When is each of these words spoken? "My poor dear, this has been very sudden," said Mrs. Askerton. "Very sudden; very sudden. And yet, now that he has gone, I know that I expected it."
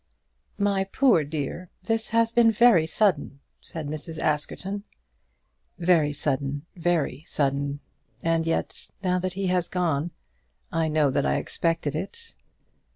"My 0.57 0.85
poor 0.85 1.23
dear, 1.23 1.69
this 1.83 2.09
has 2.09 2.31
been 2.31 2.49
very 2.51 2.87
sudden," 2.87 3.39
said 3.59 3.85
Mrs. 3.87 4.17
Askerton. 4.17 4.83
"Very 5.77 6.11
sudden; 6.11 6.65
very 6.75 7.21
sudden. 7.27 7.81
And 8.23 8.47
yet, 8.47 8.89
now 9.03 9.19
that 9.19 9.33
he 9.33 9.45
has 9.53 9.67
gone, 9.69 10.09
I 10.71 10.87
know 10.87 11.11
that 11.11 11.27
I 11.27 11.35
expected 11.35 11.93
it." 11.95 12.33